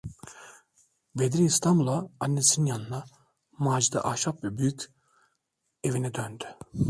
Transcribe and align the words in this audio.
Bedri 1.15 1.43
İstanbul’a 1.45 2.09
annesinin 2.19 2.65
yanına, 2.65 3.03
Macide 3.51 4.01
ahşap 4.01 4.43
ve 4.43 4.57
büyük 4.57 4.91
evine 5.83 6.13
döndü. 6.13 6.45